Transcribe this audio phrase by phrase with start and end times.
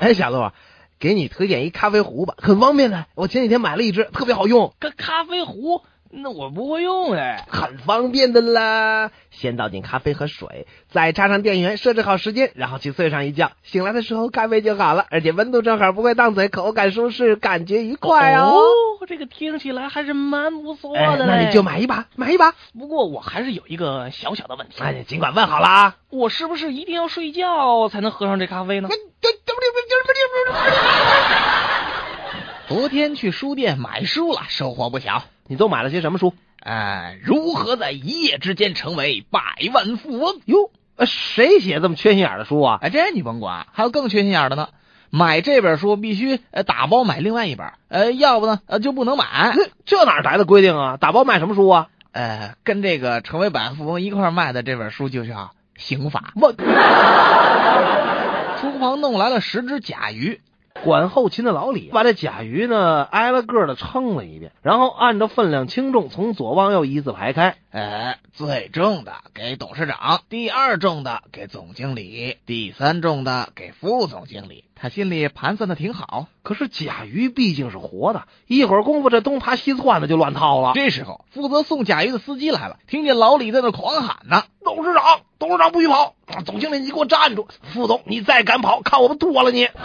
[0.00, 0.52] 哎，小鹿，
[1.00, 3.06] 给你推荐一咖啡壶吧，很方便的。
[3.16, 4.72] 我前几天买了一只，特别好用。
[4.78, 7.44] 个咖啡壶，那我不会用哎。
[7.48, 13.52] 很方便的啦，先倒进咖啡和水，再插上电源，设置好时间，然后去睡上一觉。
[13.64, 18.54] 醒来的时候，咖啡就好了，而且温度正好，不会烫嘴，口感舒适，感觉愉快哦。
[18.54, 21.32] 哦，这个听起来还是蛮不错哎，的嘞。
[21.32, 22.54] 那你就买一把，买一把。
[22.78, 25.96] 不过我还是有一个小小的问题，哎，尽管问好了啊。
[26.10, 28.88] 我是不是一定要睡觉才能喝上这咖啡呢？
[32.68, 35.22] 昨天去书店买书了，收获不小。
[35.46, 36.34] 你都买了些什么书？
[36.60, 39.40] 呃，如何在一夜之间成为百
[39.72, 40.34] 万富翁？
[40.44, 42.78] 哟，呃谁写这么缺心眼儿的书啊？
[42.82, 44.68] 哎，这你甭管，还有更缺心眼儿的呢。
[45.08, 49.54] 买这本书必须呃打包买另外一本，呃，要不呢呃就不能买。
[49.86, 50.98] 这哪儿来的规定啊？
[50.98, 51.86] 打包卖什么书啊？
[52.12, 55.34] 呃，跟这个成为百万富翁一块卖的这本书就叫
[55.78, 56.54] 《刑法我》。
[58.60, 60.42] 厨房弄来了十只甲鱼，
[60.84, 67.56] 管后勤的老李把这甲鱼呢挨了个的称了一遍，然后按照分量轻重从左往右依次排开。
[67.70, 74.64] 哎，最重的给董事长，第二重的给总经理，第三重的给副总经理。
[74.80, 76.28] 他心里盘算的挺好。
[76.42, 80.72] 可是甲鱼毕竟是活的，一会儿功夫这东爬西窜的就乱套了。
[80.74, 84.44] 这时候，负责送甲鱼的司机来了，听见老李在那狂喊呢。
[84.64, 85.02] 董事长，
[85.38, 86.14] 董事长不许跑！
[86.46, 87.48] 总经理，你给我站住！
[87.72, 89.68] 副总，你再敢跑，看我不剁了你！